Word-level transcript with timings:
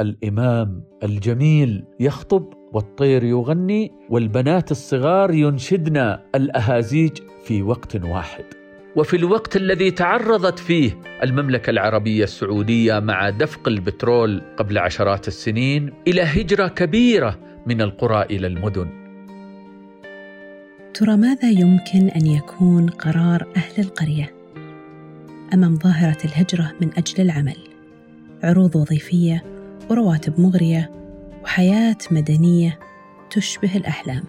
الإمام 0.00 0.82
الجميل 1.02 1.84
يخطب 2.00 2.54
والطير 2.72 3.24
يغني 3.24 3.92
والبنات 4.10 4.70
الصغار 4.70 5.30
ينشدن 5.30 6.16
الأهازيج 6.34 7.18
في 7.44 7.62
وقت 7.62 7.96
واحد. 7.96 8.44
وفي 8.96 9.16
الوقت 9.16 9.56
الذي 9.56 9.90
تعرضت 9.90 10.58
فيه 10.58 10.98
المملكة 11.22 11.70
العربية 11.70 12.24
السعودية 12.24 12.98
مع 12.98 13.30
دفق 13.30 13.68
البترول 13.68 14.42
قبل 14.56 14.78
عشرات 14.78 15.28
السنين 15.28 15.92
إلى 16.08 16.22
هجرة 16.22 16.68
كبيرة 16.68 17.38
من 17.66 17.80
القرى 17.82 18.22
إلى 18.22 18.46
المدن. 18.46 18.88
ترى 20.94 21.16
ماذا 21.16 21.50
يمكن 21.50 22.08
أن 22.08 22.26
يكون 22.26 22.86
قرار 22.88 23.46
أهل 23.56 23.84
القرية 23.84 24.34
أمام 25.54 25.76
ظاهرة 25.76 26.18
الهجرة 26.24 26.72
من 26.80 26.90
أجل 26.96 27.22
العمل؟ 27.22 27.56
عروض 28.42 28.76
وظيفية 28.76 29.57
ورواتب 29.90 30.40
مغرية 30.40 30.90
وحياة 31.42 31.96
مدنية 32.10 32.78
تشبه 33.30 33.76
الأحلام. 33.76 34.24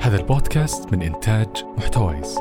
هذا 0.00 0.16
البودكاست 0.16 0.92
من 0.92 1.02
إنتاج 1.02 1.64
محتويس. 1.78 2.38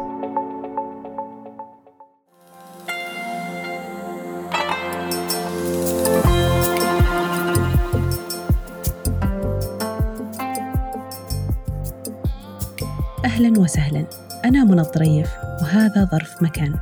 أهلا 13.25 13.59
وسهلا. 13.59 14.26
أنا 14.45 14.63
منى 14.63 14.81
الطريف 14.81 15.29
وهذا 15.61 16.05
ظرف 16.11 16.43
مكان. 16.43 16.75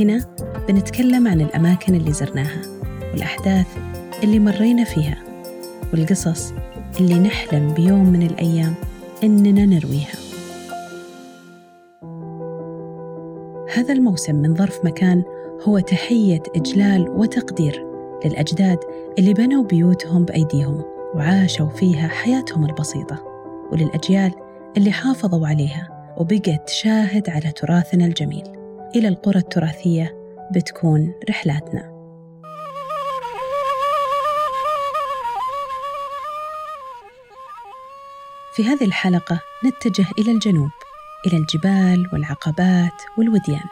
هنا 0.00 0.26
بنتكلم 0.68 1.28
عن 1.28 1.40
الأماكن 1.40 1.94
اللي 1.94 2.12
زرناها 2.12 2.60
والأحداث 3.12 3.66
اللي 4.22 4.38
مرينا 4.38 4.84
فيها 4.84 5.16
والقصص 5.92 6.52
اللي 7.00 7.18
نحلم 7.18 7.74
بيوم 7.74 8.06
من 8.06 8.22
الأيام 8.22 8.74
إننا 9.24 9.66
نرويها. 9.66 10.14
هذا 13.74 13.92
الموسم 13.92 14.36
من 14.36 14.54
ظرف 14.54 14.84
مكان 14.84 15.22
هو 15.62 15.78
تحية 15.78 16.42
إجلال 16.56 17.08
وتقدير 17.08 17.86
للأجداد 18.24 18.78
اللي 19.18 19.34
بنوا 19.34 19.64
بيوتهم 19.64 20.24
بأيديهم 20.24 20.82
وعاشوا 21.14 21.68
فيها 21.68 22.08
حياتهم 22.08 22.64
البسيطة 22.64 23.24
وللأجيال 23.72 24.32
اللي 24.76 24.92
حافظوا 24.92 25.46
عليها. 25.46 25.99
وبقت 26.16 26.68
شاهد 26.68 27.30
على 27.30 27.52
تراثنا 27.52 28.04
الجميل. 28.04 28.44
إلى 28.96 29.08
القرى 29.08 29.38
التراثية 29.38 30.16
بتكون 30.54 31.14
رحلاتنا. 31.30 32.00
في 38.54 38.64
هذه 38.64 38.84
الحلقة 38.84 39.40
نتجه 39.64 40.06
إلى 40.18 40.32
الجنوب 40.32 40.70
إلى 41.26 41.36
الجبال 41.36 42.08
والعقبات 42.12 43.02
والوديان. 43.18 43.68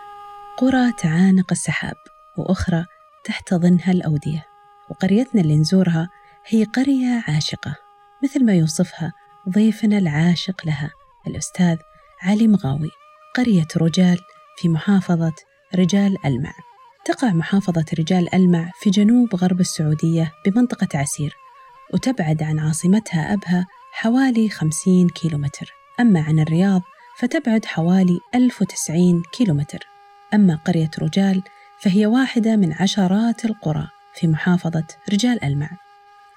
قرى 0.59 0.93
تعانق 0.93 1.47
السحاب 1.51 1.97
وأخرى 2.37 2.85
تحتضنها 3.25 3.93
الأودية. 3.93 4.45
وقريتنا 4.91 5.41
اللي 5.41 5.57
نزورها 5.57 6.09
هي 6.47 6.65
قرية 6.65 7.25
عاشقة 7.29 7.77
مثل 8.25 8.45
ما 8.45 8.55
يوصفها 8.55 9.13
ضيفنا 9.49 9.99
العاشق 9.99 10.67
لها 10.67 10.91
الأستاذ 11.27 11.77
علي 12.23 12.49
مغاوي 12.49 12.91
قرية 13.37 13.67
رجال 13.77 14.19
في 14.57 14.69
محافظة 14.69 15.33
رجال 15.75 16.27
ألمع. 16.27 16.53
تقع 17.05 17.29
محافظة 17.29 17.85
رجال 17.99 18.35
ألمع 18.35 18.71
في 18.81 18.91
جنوب 18.91 19.35
غرب 19.35 19.61
السعودية 19.61 20.33
بمنطقة 20.47 20.99
عسير 20.99 21.35
وتبعد 21.95 22.43
عن 22.43 22.59
عاصمتها 22.59 23.33
أبها 23.33 23.67
حوالي 23.93 24.49
50 24.49 25.09
كيلومتر. 25.09 25.73
أما 26.01 26.21
عن 26.21 26.39
الرياض 26.39 26.83
فتبعد 27.19 27.65
حوالي 27.65 28.19
1090 28.35 29.23
كيلومتر. 29.33 29.79
أما 30.35 30.57
قرية 30.67 30.91
رجال 30.99 31.43
فهي 31.81 32.07
واحدة 32.07 32.57
من 32.57 32.73
عشرات 32.73 33.45
القرى 33.45 33.89
في 34.15 34.27
محافظة 34.27 34.87
رجال 35.13 35.45
ألمع. 35.45 35.71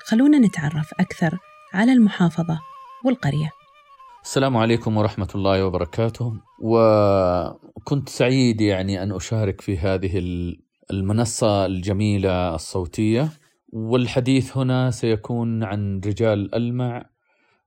خلونا 0.06 0.40
نتعرف 0.40 0.94
أكثر 1.00 1.38
على 1.74 1.94
المحافظة 1.94 2.60
والقرية. 3.06 3.61
السلام 4.24 4.58
عليكم 4.58 4.98
ورحمة 4.98 5.28
الله 5.36 5.66
وبركاته. 5.66 6.34
وكنت 6.60 8.10
سعيد 8.10 8.62
يعني 8.62 9.04
أن 9.04 9.12
أشارك 9.12 9.62
في 9.62 9.78
هذه 9.78 10.18
المنصة 10.92 11.66
الجميلة 11.66 12.56
الصوتية. 12.56 13.30
والحديث 13.74 14.58
هنا 14.58 14.92
سيكون 14.92 15.64
عن 15.64 16.02
رجال 16.06 16.56
ألمع. 16.56 17.06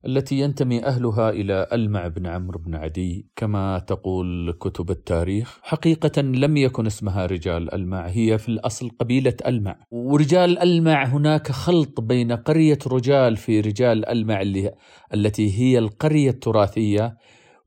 التي 0.06 0.38
ينتمي 0.38 0.84
أهلها 0.84 1.30
إلى 1.30 1.66
ألمع 1.72 2.08
بن 2.08 2.26
عمرو 2.26 2.58
بن 2.58 2.74
عدي 2.74 3.26
كما 3.36 3.78
تقول 3.78 4.52
كتب 4.60 4.90
التاريخ. 4.90 5.58
حقيقة 5.62 6.22
لم 6.22 6.56
يكن 6.56 6.86
اسمها 6.86 7.26
رجال 7.26 7.74
ألمع 7.74 8.06
هي 8.06 8.38
في 8.38 8.48
الأصل 8.48 8.90
قبيلة 9.00 9.34
ألمع. 9.46 9.76
ورجال 9.90 10.58
ألمع 10.58 11.04
هناك 11.04 11.52
خلط 11.52 12.00
بين 12.00 12.32
قرية 12.32 12.78
رجال 12.86 13.36
في 13.36 13.60
رجال 13.60 14.08
ألمع 14.08 14.40
اللي 14.40 14.74
التي 15.14 15.60
هي 15.60 15.78
القرية 15.78 16.30
التراثية 16.30 17.16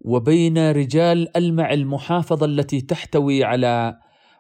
وبين 0.02 0.72
رجال 0.72 1.38
ألمع 1.38 1.74
المحافظة 1.74 2.46
التي 2.46 2.82
تحتوي 2.82 3.44
على 3.44 3.98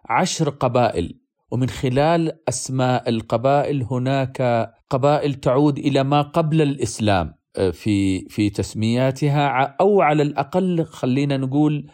عشر 0.09 0.49
قبائل. 0.49 1.19
ومن 1.51 1.69
خلال 1.69 2.31
أسماء 2.49 3.09
القبائل 3.09 3.83
هناك 3.91 4.69
قبائل 4.89 5.33
تعود 5.33 5.79
إلى 5.79 6.03
ما 6.03 6.21
قبل 6.21 6.61
الإسلام. 6.61 7.36
في 7.71 8.25
في 8.29 8.49
تسمياتها 8.49 9.75
أو 9.81 10.01
على 10.01 10.23
الأقل 10.23 10.85
خلينا 10.85 11.37
نقول 11.37 11.87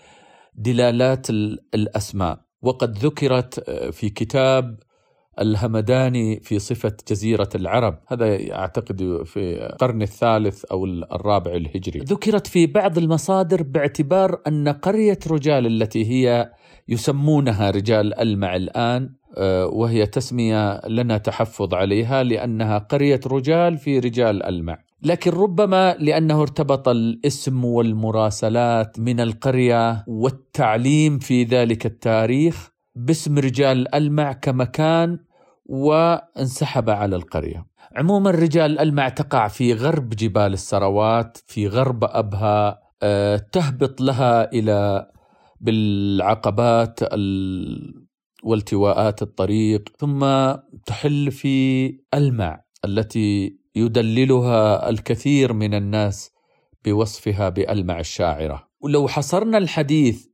دلالات 0.55 1.29
الأسماء. 1.75 2.39
وقد 2.61 2.97
ذكرت 2.97 3.69
في 3.69 4.09
كتاب 4.09 4.79
الهمداني 5.39 6.39
في 6.39 6.59
صفة 6.59 6.93
جزيرة 7.09 7.49
العرب. 7.55 7.99
هذا 8.07 8.53
أعتقد 8.55 9.23
في 9.25 9.65
القرن 9.65 10.01
الثالث 10.01 10.65
أو 10.65 10.85
الرابع 10.85 11.51
الهجري. 11.51 11.99
ذكرت 11.99 12.47
في 12.47 12.67
بعض 12.67 12.97
المصادر 12.97 13.63
باعتبار 13.63 14.41
أن 14.47 14.69
قرية 14.69 15.19
رجال 15.27 15.65
التي 15.65 16.05
هي 16.05 16.51
يسمونها 16.87 17.69
رجال 17.69 18.19
ألمع 18.19 18.55
الآن 18.55 19.09
وهي 19.71 20.05
تسمية 20.05 20.87
لنا 20.87 21.17
تحفظ 21.17 21.73
عليها 21.73 22.23
لأنها 22.23 22.77
قرية 22.77 23.19
رجال 23.27 23.77
في 23.77 23.99
رجال 23.99 24.43
ألمع. 24.43 24.77
لكن 25.03 25.31
ربما 25.31 25.95
لأنه 25.99 26.41
ارتبط 26.41 26.87
الاسم 26.87 27.65
والمراسلات 27.65 28.99
من 28.99 29.19
القرية 29.19 30.03
والتعليم 30.07 31.19
في 31.19 31.43
ذلك 31.43 31.85
التاريخ 31.85 32.69
باسم 32.95 33.37
رجال 33.37 33.95
ألمع 33.95 34.33
كمكان 34.33 35.19
وانسحب 35.65 36.89
على 36.89 37.15
القرية. 37.15 37.65
عموما 37.95 38.31
رجال 38.31 38.79
ألمع 38.79 39.09
تقع 39.09 39.47
في 39.47 39.73
غرب 39.73 40.09
جبال 40.09 40.53
السروات 40.53 41.37
في 41.47 41.67
غرب 41.67 42.03
أبها 42.03 42.79
تهبط 43.51 44.01
لها 44.01 44.51
إلى 44.53 45.07
بالعقبات 45.59 46.99
والتواءات 48.43 49.21
الطريق 49.21 49.89
ثم 49.97 50.25
تحل 50.85 51.31
في 51.31 51.87
ألمع 52.13 52.63
التي 52.85 53.62
يدللها 53.75 54.89
الكثير 54.89 55.53
من 55.53 55.73
الناس 55.73 56.31
بوصفها 56.85 57.49
بألمع 57.49 57.99
الشاعرة. 57.99 58.67
ولو 58.81 59.07
حصرنا 59.07 59.57
الحديث 59.57 60.25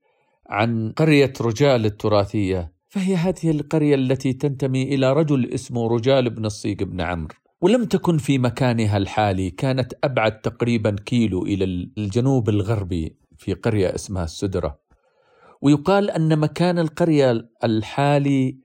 عن 0.50 0.91
قرية 0.97 1.33
رجال 1.41 1.85
التراثية 1.85 2.72
فهي 2.87 3.16
هذه 3.16 3.52
القرية 3.52 3.96
التي 3.96 4.34
تنتمي 4.34 4.84
إلى 4.84 5.14
رجل 5.14 5.53
اسمه 5.53 5.87
رجال 5.87 6.29
بن 6.29 6.46
الصيق 6.46 6.84
بن 6.84 7.02
عمرو. 7.02 7.35
ولم 7.61 7.85
تكن 7.85 8.17
في 8.17 8.37
مكانها 8.37 8.97
الحالي 8.97 9.49
كانت 9.49 9.93
أبعد 10.03 10.41
تقريبا 10.41 10.96
كيلو 11.05 11.46
إلى 11.46 11.64
الجنوب 11.97 12.49
الغربي 12.49 13.16
في 13.37 13.53
قرية 13.53 13.96
اسمها 13.96 14.23
السدرة. 14.23 14.79
ويقال 15.61 16.09
أن 16.11 16.40
مكان 16.40 16.79
القرية 16.79 17.49
الحالي 17.64 18.58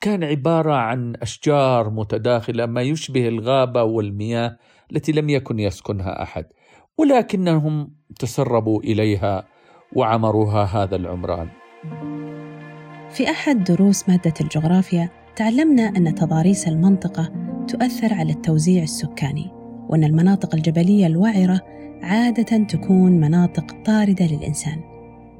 كان 0.00 0.24
عبارة 0.24 0.72
عن 0.72 1.16
أشجار 1.22 1.90
متداخلة 1.90 2.66
ما 2.66 2.82
يشبه 2.82 3.28
الغابة 3.28 3.82
والمياه 3.82 4.56
التي 4.92 5.12
لم 5.12 5.28
يكن 5.28 5.58
يسكنها 5.58 6.22
أحد 6.22 6.44
ولكنهم 6.98 7.90
تسربوا 8.18 8.82
إليها 8.82 9.44
وعمروها 9.92 10.64
هذا 10.64 10.96
العمران. 10.96 11.48
في 13.10 13.30
أحد 13.30 13.64
دروس 13.64 14.08
مادة 14.08 14.34
الجغرافيا 14.40 15.10
تعلمنا 15.36 15.82
أن 15.82 16.14
تضاريس 16.14 16.68
المنطقة 16.68 17.32
تؤثر 17.68 18.14
على 18.14 18.32
التوزيع 18.32 18.82
السكاني 18.82 19.50
وأن 19.88 20.04
المناطق 20.04 20.54
الجبلية 20.54 21.06
الوعرة 21.06 21.60
عادة 22.02 22.64
تكون 22.64 23.20
مناطق 23.20 23.64
طاردة 23.84 24.26
للإنسان 24.26 24.80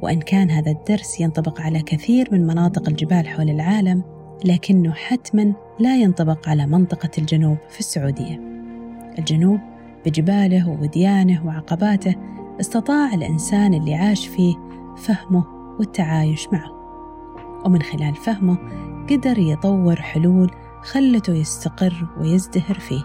وإن 0.01 0.21
كان 0.21 0.51
هذا 0.51 0.71
الدرس 0.71 1.21
ينطبق 1.21 1.61
على 1.61 1.83
كثير 1.83 2.29
من 2.33 2.47
مناطق 2.47 2.89
الجبال 2.89 3.29
حول 3.29 3.51
العالم 3.51 4.18
لكنه 4.45 4.93
حتما 4.93 5.53
لا 5.79 5.97
ينطبق 5.97 6.49
على 6.49 6.67
منطقة 6.67 7.11
الجنوب 7.19 7.57
في 7.69 7.81
السعودية. 7.81 8.41
الجنوب 9.19 9.61
بجباله 10.07 10.69
ووديانه 10.69 11.47
وعقباته 11.47 12.15
استطاع 12.61 13.15
الإنسان 13.15 13.75
اللي 13.75 13.95
عاش 13.95 14.27
فيه 14.27 14.55
فهمه 14.97 15.45
والتعايش 15.79 16.49
معه. 16.53 16.79
ومن 17.65 17.83
خلال 17.83 18.15
فهمه 18.15 18.59
قدر 19.11 19.39
يطور 19.39 19.97
حلول 19.97 20.51
خلته 20.83 21.33
يستقر 21.35 22.07
ويزدهر 22.21 22.79
فيه. 22.79 23.03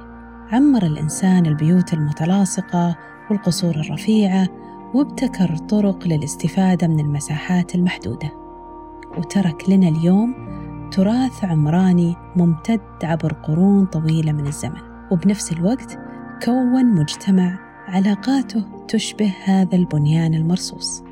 عمر 0.52 0.84
الإنسان 0.84 1.46
البيوت 1.46 1.94
المتلاصقة 1.94 2.98
والقصور 3.30 3.76
الرفيعة 3.76 4.48
وابتكر 4.94 5.58
طرق 5.58 6.08
للاستفادة 6.08 6.88
من 6.88 7.00
المساحات 7.00 7.76
المحدودة. 7.76 8.32
وترك 9.18 9.70
لنا 9.70 9.88
اليوم 9.88 10.34
تراث 10.94 11.44
عمراني 11.44 12.16
ممتد 12.36 12.82
عبر 13.04 13.34
قرون 13.34 13.86
طويلة 13.86 14.32
من 14.32 14.48
الزمن. 14.48 14.82
وبنفس 15.12 15.52
الوقت 15.52 16.00
كون 16.46 16.86
مجتمع 16.86 17.60
علاقاته 17.88 18.86
تشبه 18.88 19.34
هذا 19.46 19.76
البنيان 19.76 20.34
المرصوص. 20.34 21.04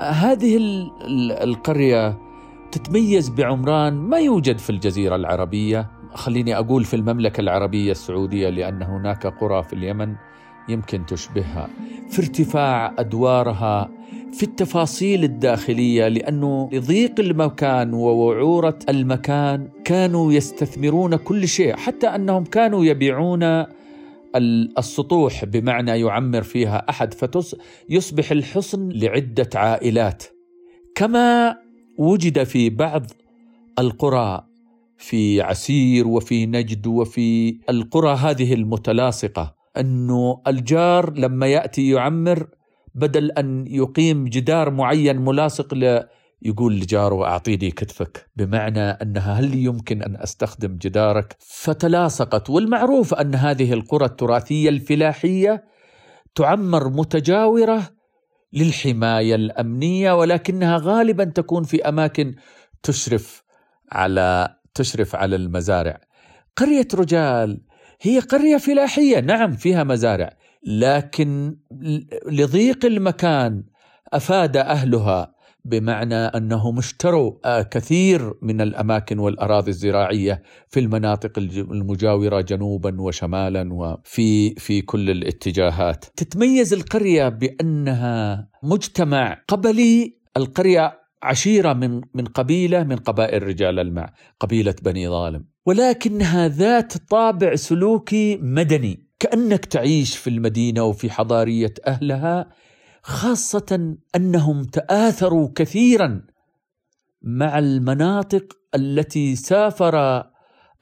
هذه 0.00 0.56
القرية 1.42 2.18
تتميز 2.72 3.28
بعمران 3.28 3.94
ما 3.94 4.18
يوجد 4.18 4.58
في 4.58 4.70
الجزيرة 4.70 5.16
العربية. 5.16 5.90
خليني 6.14 6.58
أقول 6.58 6.84
في 6.84 6.96
المملكة 6.96 7.40
العربية 7.40 7.90
السعودية 7.90 8.48
لأن 8.48 8.82
هناك 8.82 9.26
قرى 9.26 9.62
في 9.62 9.72
اليمن 9.72 10.14
يمكن 10.68 11.06
تشبهها. 11.06 11.68
في 12.10 12.22
ارتفاع 12.22 12.94
أدوارها 12.98 13.90
في 14.34 14.42
التفاصيل 14.42 15.24
الداخلية 15.24 16.08
لأنه 16.08 16.70
لضيق 16.72 17.20
المكان 17.20 17.94
ووعورة 17.94 18.78
المكان 18.88 19.68
كانوا 19.84 20.32
يستثمرون 20.32 21.16
كل 21.16 21.48
شيء 21.48 21.76
حتى 21.76 22.06
أنهم 22.06 22.44
كانوا 22.44 22.84
يبيعون 22.84 23.64
السطوح 24.78 25.44
بمعنى 25.44 26.00
يعمر 26.00 26.42
فيها 26.42 26.90
أحد 26.90 27.14
فيصبح 27.14 28.30
الحصن 28.30 28.88
لعدة 28.88 29.50
عائلات. 29.54 30.24
كما 30.94 31.56
وجد 31.98 32.42
في 32.42 32.70
بعض 32.70 33.06
القرى 33.78 34.46
في 34.98 35.42
عسير 35.42 36.08
وفي 36.08 36.46
نجد 36.46 36.86
وفي 36.86 37.58
القرى 37.70 38.14
هذه 38.14 38.54
المتلاصقة 38.54 39.54
أنه 39.76 40.40
الجار 40.46 41.18
لما 41.18 41.46
يأتي 41.46 41.90
يعمر 41.90 42.46
بدل 42.94 43.30
أن 43.30 43.66
يقيم 43.66 44.24
جدار 44.24 44.70
معين 44.70 45.16
ملاصق 45.20 45.74
ل 45.74 46.04
يقول 46.42 46.76
لجاره 46.80 47.24
اعطيني 47.24 47.70
كتفك 47.70 48.26
بمعنى 48.36 48.80
أنها 48.80 49.32
هل 49.32 49.54
يمكن 49.54 50.02
أن 50.02 50.16
أستخدم 50.16 50.76
جدارك 50.76 51.36
فتلاصقت 51.38 52.50
والمعروف 52.50 53.14
أن 53.14 53.34
هذه 53.34 53.72
القرى 53.72 54.04
التراثية 54.04 54.68
الفلاحية 54.68 55.64
تعمر 56.34 56.88
متجاورة 56.88 57.82
للحماية 58.52 59.34
الأمنية 59.34 60.12
ولكنها 60.12 60.78
غالبا 60.82 61.24
تكون 61.24 61.62
في 61.62 61.88
أماكن 61.88 62.34
تشرف 62.82 63.42
على 63.92 64.56
تشرف 64.74 65.16
على 65.16 65.36
المزارع. 65.36 66.00
قرية 66.56 66.88
رجال 66.94 67.60
هي 68.00 68.18
قرية 68.18 68.56
فلاحية 68.56 69.20
نعم 69.20 69.52
فيها 69.52 69.84
مزارع 69.84 70.36
لكن 70.66 71.56
لضيق 72.26 72.84
المكان 72.84 73.64
أفاد 74.12 74.56
أهلها 74.56 75.34
بمعنى 75.64 76.14
أنهم 76.14 76.78
اشتروا 76.78 77.32
آه، 77.44 77.62
كثير 77.62 78.34
من 78.42 78.60
الأماكن 78.60 79.18
والأراضي 79.18 79.70
الزراعية 79.70 80.42
في 80.68 80.80
المناطق 80.80 81.38
المجاورة 81.38 82.40
جنوبا 82.40 83.00
وشمالا 83.00 83.74
وفي 83.74 84.54
في 84.54 84.82
كل 84.82 85.10
الاتجاهات. 85.10 86.04
تتميز 86.16 86.72
القرية 86.72 87.28
بأنها 87.28 88.48
مجتمع 88.62 89.42
قبلي 89.48 90.18
القرية 90.36 91.00
عشيرة 91.22 91.72
من 91.72 92.00
من 92.14 92.24
قبيلة 92.24 92.84
من 92.84 92.96
قبائل 92.96 93.42
رجال 93.42 93.78
المع، 93.78 94.12
قبيلة 94.40 94.74
بني 94.82 95.08
ظالم، 95.08 95.44
ولكنها 95.66 96.48
ذات 96.48 96.96
طابع 96.96 97.54
سلوكي 97.54 98.36
مدني، 98.36 99.08
كأنك 99.24 99.64
تعيش 99.64 100.16
في 100.16 100.30
المدينة 100.30 100.84
وفي 100.84 101.10
حضارية 101.10 101.74
أهلها 101.86 102.48
خاصة 103.02 103.96
أنهم 104.16 104.64
تآثروا 104.64 105.48
كثيرا 105.54 106.22
مع 107.22 107.58
المناطق 107.58 108.56
التي 108.74 109.36
سافر 109.36 110.24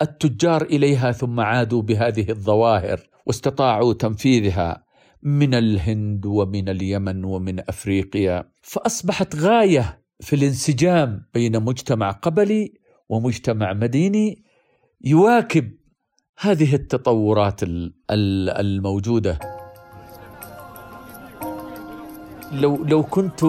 التجار 0.02 0.62
إليها 0.62 1.12
ثم 1.12 1.40
عادوا 1.40 1.82
بهذه 1.82 2.30
الظواهر 2.30 3.00
واستطاعوا 3.26 3.92
تنفيذها 3.92 4.84
من 5.22 5.54
الهند 5.54 6.26
ومن 6.26 6.68
اليمن 6.68 7.24
ومن 7.24 7.60
أفريقيا. 7.60 8.44
فأصبحت 8.62 9.36
غاية 9.36 10.02
في 10.20 10.36
الانسجام 10.36 11.26
بين 11.34 11.62
مجتمع 11.62 12.10
قبلي 12.10 12.72
ومجتمع 13.08 13.72
مديني 13.72 14.44
يواكب 15.04 15.81
هذه 16.42 16.74
التطورات 16.74 17.60
الموجودة. 18.10 19.38
لو 22.52 22.84
لو 22.84 23.02
كنت 23.02 23.44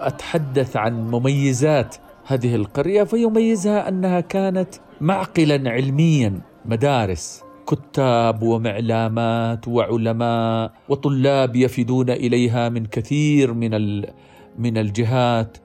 أتحدث 0.00 0.76
عن 0.76 1.10
مميزات 1.10 1.96
هذه 2.26 2.54
القرية 2.54 3.02
فيميزها 3.04 3.88
أنها 3.88 4.20
كانت 4.20 4.74
معقلا 5.00 5.70
علميا 5.70 6.40
مدارس. 6.64 7.42
كتاب 7.66 8.42
ومعلامات 8.42 9.68
وعلماء 9.68 10.72
وطلاب 10.88 11.56
يفدون 11.56 12.10
إليها 12.10 12.68
من 12.68 12.86
كثير 12.86 13.52
من 13.52 14.02
من 14.58 14.78
الجهات 14.78 15.58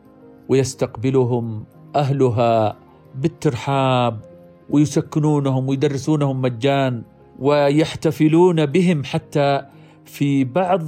ويستقبلهم 0.50 1.66
أهلها 1.96 2.78
بالترحاب 3.16 4.31
ويسكنونهم 4.72 5.70
ويدرسونهم 5.70 6.42
مجان 6.42 7.04
ويحتفلون 7.40 8.66
بهم 8.66 9.04
حتى 9.04 9.62
في 10.06 10.44
بعض 10.44 10.82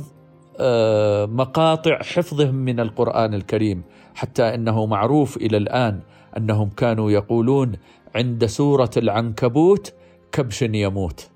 آه، 0.59 1.25
مقاطع 1.25 1.99
حفظهم 2.01 2.55
من 2.55 2.79
القرآن 2.79 3.33
الكريم 3.33 3.83
حتى 4.15 4.43
إنه 4.43 4.85
معروف 4.85 5.37
إلى 5.37 5.57
الآن 5.57 5.99
أنهم 6.37 6.69
كانوا 6.69 7.11
يقولون 7.11 7.71
عند 8.15 8.45
سورة 8.45 8.91
العنكبوت 8.97 9.93
كبش 10.31 10.61
يموت 10.61 11.29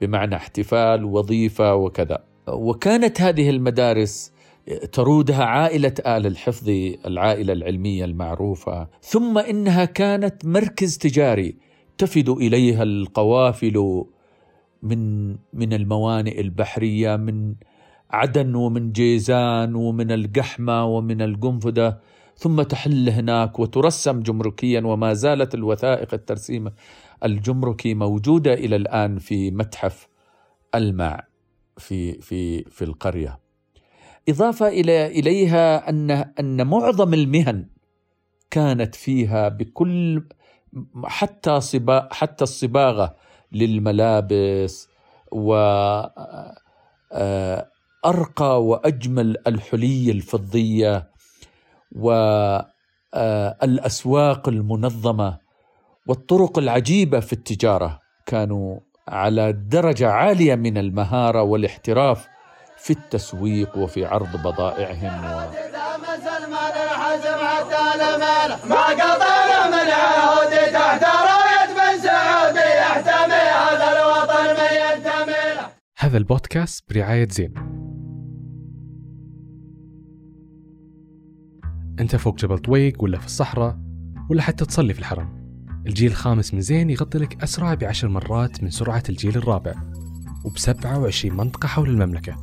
بمعنى 0.00 0.36
احتفال 0.36 1.04
وظيفة 1.04 1.74
وكذا. 1.74 2.18
وكانت 2.48 3.20
هذه 3.20 3.50
المدارس 3.50 4.32
ترودها 4.92 5.44
عائلة 5.44 5.94
آل 6.06 6.26
الحفظ 6.26 6.68
العائلة 7.06 7.52
العلمية 7.52 8.04
المعروفة. 8.04 8.88
ثم 9.02 9.38
إنها 9.38 9.84
كانت 9.84 10.46
مركز 10.46 10.98
تجاري 10.98 11.56
تفد 11.98 12.28
إليها 12.28 12.82
القوافل 12.82 14.04
من 14.82 15.30
من 15.52 15.72
الموانئ 15.72 16.40
البحرية 16.40 17.16
من 17.16 17.54
عدن 18.10 18.54
ومن 18.54 18.92
جيزان 18.92 19.74
ومن 19.74 20.10
القحمة 20.10 20.84
ومن 20.84 21.22
القنفذة 21.22 21.98
ثم 22.36 22.62
تحل 22.62 23.08
هناك 23.08 23.58
وترسم 23.58 24.20
جمركيا 24.20 24.80
وما 24.80 25.14
زالت 25.14 25.54
الوثائق 25.54 26.14
الترسيم 26.14 26.70
الجمركي 27.24 27.94
موجودة 27.94 28.54
إلى 28.54 28.76
الآن 28.76 29.18
في 29.18 29.50
متحف 29.50 30.08
الماء 30.74 31.24
في 31.78 32.20
في 32.20 32.64
في 32.64 32.84
القرية. 32.84 33.38
إضافة 34.28 34.68
إلى 34.68 35.06
إليها 35.06 35.88
أن 35.88 36.10
أن 36.10 36.66
معظم 36.66 37.14
المهن 37.14 37.66
كانت 38.50 38.94
فيها 38.94 39.48
بكل 39.48 40.24
حتى 41.04 41.60
صبا 41.60 42.08
حتى 42.12 42.44
الصباغة 42.44 43.14
للملابس 43.52 44.88
و 45.32 45.54
آه، 47.12 47.68
أرقى 48.04 48.64
وأجمل 48.64 49.36
الحلي 49.46 50.10
الفضية 50.10 51.10
والاسواق 53.12 54.48
المنظمة 54.48 55.38
والطرق 56.06 56.58
العجيبة 56.58 57.20
في 57.20 57.32
التجارة 57.32 58.00
كانوا 58.26 58.80
على 59.08 59.52
درجة 59.52 60.10
عالية 60.10 60.54
من 60.54 60.78
المهارة 60.78 61.42
والاحتراف 61.42 62.28
في 62.76 62.90
التسويق 62.90 63.78
وفي 63.78 64.04
عرض 64.04 64.36
بضائعهم 64.36 65.24
و... 65.24 65.40
ما 68.68 68.94
من 69.70 69.88
تحت 70.72 71.04
راية 71.04 71.54
يحتمي 72.80 73.34
هذا 73.34 73.88
الوطن 73.92 74.46
من 74.60 74.70
ينتمي 74.80 75.70
هذا 75.98 76.16
البودكاست 76.16 76.84
برعاية 76.90 77.28
زين. 77.28 77.54
أنت 82.00 82.16
فوق 82.16 82.36
جبل 82.36 82.58
طويق 82.58 83.02
ولا 83.02 83.18
في 83.18 83.26
الصحراء 83.26 83.78
ولا 84.30 84.42
حتى 84.42 84.64
تصلي 84.64 84.94
في 84.94 85.00
الحرم. 85.00 85.44
الجيل 85.86 86.10
الخامس 86.10 86.54
من 86.54 86.60
زين 86.60 86.90
يغطي 86.90 87.18
لك 87.18 87.42
أسرع 87.42 87.74
بعشر 87.74 88.08
مرات 88.08 88.62
من 88.62 88.70
سرعة 88.70 89.02
الجيل 89.08 89.36
الرابع 89.36 89.74
وب 90.44 90.58
27 90.58 91.36
منطقة 91.36 91.66
حول 91.66 91.88
المملكة. 91.88 92.36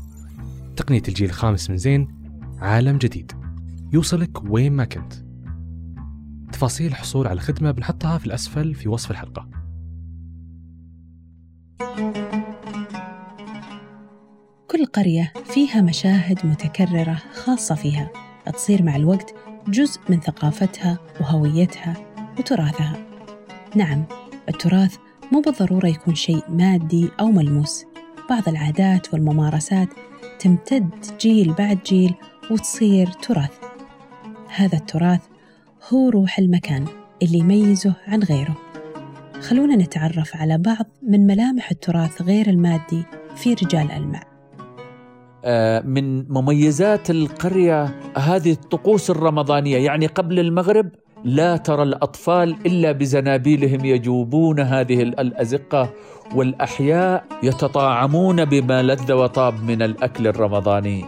تقنية 0.76 1.04
الجيل 1.08 1.30
الخامس 1.30 1.70
من 1.70 1.78
زين 1.78 2.08
عالم 2.60 2.98
جديد. 2.98 3.32
يوصلك 3.94 4.44
وين 4.44 4.74
ما 4.74 4.86
كنت. 4.86 5.31
تفاصيل 6.62 6.88
الحصول 6.88 7.28
على 7.28 7.34
الخدمة 7.34 7.72
بنحطها 7.72 8.18
في 8.18 8.26
الأسفل 8.26 8.76
في 8.76 8.90
وصف 8.90 9.12
الحلقة. 9.12 9.48
كل 14.68 14.86
قرية 14.94 15.34
فيها 15.46 15.82
مشاهد 15.82 16.46
متكررة 16.46 17.18
خاصة 17.34 17.76
فيها. 17.76 18.10
تصير 18.54 18.84
مع 18.84 18.96
الوقت 18.96 19.36
جزء 19.68 20.00
من 20.10 20.20
ثقافتها 20.20 21.00
وهويتها 21.22 21.94
وتراثها. 22.40 23.06
نعم 23.76 24.06
التراث 24.50 24.96
مو 25.32 25.42
بالضرورة 25.42 25.88
يكون 25.88 26.16
شيء 26.16 26.44
مادي 26.50 27.10
أو 27.20 27.32
ملموس. 27.32 27.86
بعض 28.30 28.50
العادات 28.50 29.14
والممارسات 29.14 29.90
تمتد 30.40 30.90
جيل 31.20 31.54
بعد 31.54 31.80
جيل 31.86 32.14
وتصير 32.52 33.08
تراث. 33.08 33.60
هذا 34.48 34.78
التراث 34.78 35.31
هو 35.94 36.10
روح 36.10 36.40
المكان 36.40 36.86
اللي 37.24 37.38
يميزه 37.38 37.94
عن 38.08 38.24
غيره. 38.24 38.56
خلونا 39.42 39.76
نتعرف 39.76 40.36
على 40.36 40.58
بعض 40.58 40.86
من 41.10 41.28
ملامح 41.28 41.72
التراث 41.72 42.22
غير 42.22 42.50
المادي 42.50 43.04
في 43.36 43.54
رجال 43.54 43.92
ألمع. 43.92 44.22
آه، 45.46 45.82
من 45.82 46.32
مميزات 46.32 47.10
القرية 47.10 47.84
هذه 48.18 48.52
الطقوس 48.52 49.10
الرمضانية. 49.10 49.78
يعني 49.78 50.06
قبل 50.06 50.40
المغرب 50.40 50.90
لا 51.24 51.58
ترى 51.58 51.84
الأطفال 51.84 52.56
إلا 52.66 52.92
بزنابيلهم 52.92 53.86
يجوبون 53.86 54.60
هذه 54.60 55.02
الأزقة 55.02 55.94
والأحياء 56.36 57.24
يتطاعمون 57.44 58.46
بما 58.46 58.84
لذ 58.84 59.12
وطاب 59.14 59.64
من 59.64 59.82
الأكل 59.82 60.28
الرمضاني. 60.28 61.06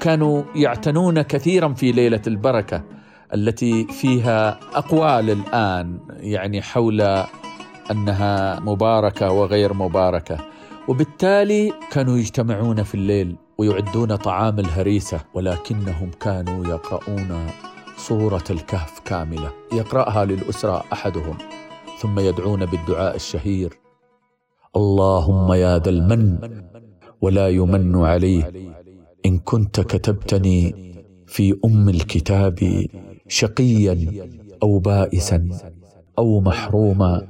كانوا 0.00 0.42
يعتنون 0.54 1.22
كثيرا 1.22 1.72
في 1.74 1.92
ليلة 1.92 2.22
البركة. 2.26 2.97
التي 3.34 3.84
فيها 3.84 4.60
أقوال 4.74 5.30
الآن 5.30 6.00
يعني 6.08 6.62
حول 6.62 7.00
أنها 7.90 8.60
مباركة 8.60 9.30
وغير 9.30 9.72
مباركة. 9.72 10.38
وبالتالي 10.88 11.72
كانوا 11.90 12.18
يجتمعون 12.18 12.82
في 12.82 12.94
الليل 12.94 13.36
ويعدون 13.58 14.16
طعام 14.16 14.58
الهريسة 14.58 15.20
ولكنهم 15.34 16.10
كانوا 16.20 16.66
يقرؤون 16.66 17.46
صورة 17.96 18.44
الكهف 18.50 19.00
كاملة. 19.04 19.50
يقرأها 19.72 20.24
للأسرة 20.24 20.84
أحدهم 20.92 21.38
ثم 22.00 22.18
يدعون 22.18 22.66
بالدعاء 22.66 23.16
الشهير. 23.16 23.78
اللهم 24.76 25.52
يا 25.52 25.78
ذا 25.78 25.90
المن 25.90 26.38
ولا 27.20 27.48
يمن 27.48 27.96
عليه. 28.04 28.52
إن 29.26 29.38
كنت 29.38 29.80
كتبتني 29.80 30.88
في 31.26 31.58
أم 31.64 31.88
الكتاب 31.88 32.86
شقيا 33.28 34.28
أو 34.62 34.78
بائسا 34.78 35.48
أو 36.18 36.40
محروما 36.40 37.26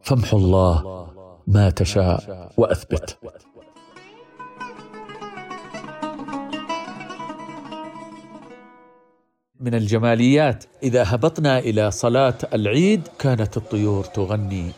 فامحو 0.00 0.36
الله 0.36 1.06
ما 1.46 1.70
تشاء 1.70 2.52
وأثبت. 2.56 3.18
من 9.60 9.74
الجماليات 9.74 10.64
إذا 10.82 11.02
هبطنا 11.06 11.58
إلى 11.58 11.90
صلاة 11.90 12.34
العيد 12.54 13.08
كانت 13.18 13.56
الطيور 13.56 14.04
تغني. 14.04 14.70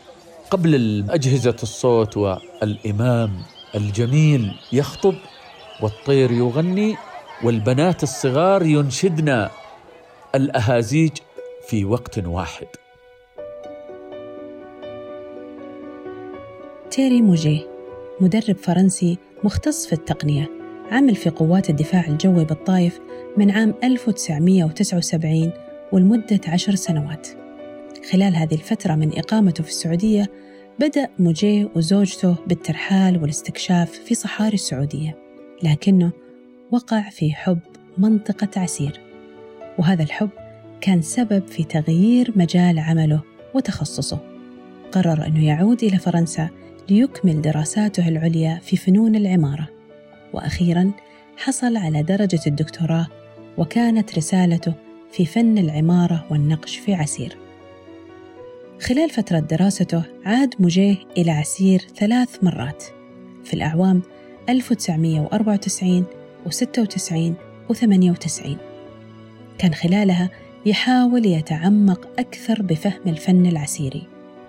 قبل 0.51 1.05
أجهزة 1.09 1.55
الصوت 1.63 2.17
والإمام 2.17 3.31
الجميل 3.75 4.55
يخطب 4.73 5.15
والطير 5.81 6.31
يغني 6.31 6.95
والبنات 7.43 8.03
الصغار 8.03 8.65
ينشدن 8.65 9.47
الأهازيج 10.35 11.11
في 11.67 11.85
وقت 11.85 12.17
واحد. 12.27 12.67
تيري 16.91 17.21
موجيه 17.21 17.59
مدرب 18.21 18.55
فرنسي 18.55 19.17
مختص 19.43 19.87
في 19.87 19.93
التقنية 19.93 20.49
عمل 20.91 21.15
في 21.15 21.29
قوات 21.29 21.69
الدفاع 21.69 22.07
الجوي 22.07 22.45
بالطايف 22.45 22.99
من 23.37 23.51
عام 23.51 23.73
1979 23.83 25.51
ولمدة 25.91 26.39
عشر 26.47 26.75
سنوات. 26.75 27.27
خلال 28.11 28.35
هذه 28.35 28.53
الفترة 28.53 28.95
من 28.95 29.17
إقامته 29.17 29.63
في 29.63 29.69
السعودية 29.69 30.31
بدأ 30.79 31.09
موجيه 31.19 31.69
وزوجته 31.75 32.35
بالترحال 32.47 33.21
والاستكشاف 33.21 33.91
في 33.91 34.15
صحاري 34.15 34.53
السعودية 34.53 35.17
لكنه 35.63 36.11
وقع 36.71 37.09
في 37.09 37.33
حب 37.33 37.59
منطقة 37.97 38.61
عسير. 38.61 39.04
وهذا 39.77 40.03
الحب 40.03 40.29
كان 40.81 41.01
سبب 41.01 41.47
في 41.47 41.63
تغيير 41.63 42.31
مجال 42.35 42.79
عمله 42.79 43.21
وتخصصه. 43.53 44.19
قرر 44.91 45.27
أنه 45.27 45.45
يعود 45.45 45.83
إلى 45.83 45.97
فرنسا 45.97 46.49
ليكمل 46.89 47.41
دراساته 47.41 48.07
العليا 48.07 48.59
في 48.63 48.77
فنون 48.77 49.15
العمارة. 49.15 49.69
وأخيرا 50.33 50.91
حصل 51.37 51.77
على 51.77 52.03
درجة 52.03 52.39
الدكتوراه 52.47 53.07
وكانت 53.57 54.17
رسالته 54.17 54.73
في 55.11 55.25
فن 55.25 55.57
العمارة 55.57 56.25
والنقش 56.31 56.77
في 56.77 56.93
عسير. 56.93 57.37
خلال 58.81 59.09
فترة 59.09 59.39
دراسته 59.39 60.03
عاد 60.25 60.53
موجيه 60.59 60.95
إلى 61.17 61.31
عسير 61.31 61.79
ثلاث 61.95 62.43
مرات. 62.43 62.83
في 63.43 63.53
الأعوام 63.53 64.01
1994 64.49 66.05
و96 66.45 67.33
و98 67.69 68.64
كان 69.57 69.73
خلالها 69.73 70.29
يحاول 70.65 71.25
يتعمق 71.25 72.07
أكثر 72.19 72.61
بفهم 72.61 73.01
الفن 73.07 73.45
العسيري 73.45 74.07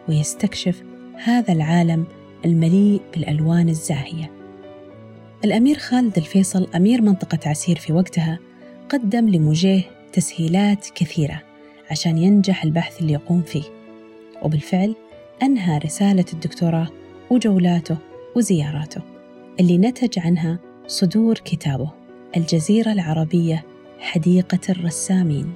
ويستكشف 0.08 0.82
هذا 1.24 1.52
العالم 1.52 2.04
المليء 2.44 3.00
بالألوان 3.12 3.68
الزاهية. 3.68 4.30
الأمير 5.44 5.78
خالد 5.78 6.18
الفيصل 6.18 6.68
أمير 6.74 7.02
منطقة 7.02 7.38
عسير 7.46 7.78
في 7.78 7.92
وقتها 7.92 8.38
قدم 8.88 9.28
لموجيه 9.28 9.82
تسهيلات 10.12 10.86
كثيرة 10.94 11.42
عشان 11.90 12.18
ينجح 12.18 12.64
البحث 12.64 13.00
اللي 13.00 13.12
يقوم 13.12 13.42
فيه 13.42 13.62
وبالفعل 14.42 14.94
أنهى 15.42 15.78
رسالة 15.78 16.24
الدكتوراه 16.32 16.88
وجولاته 17.30 17.96
وزياراته 18.36 19.00
اللي 19.60 19.78
نتج 19.78 20.18
عنها 20.18 20.58
صدور 20.86 21.34
كتابه 21.34 21.90
الجزيرة 22.36 22.92
العربية 22.92 23.64
حديقة 23.98 24.58
الرسامين 24.68 25.52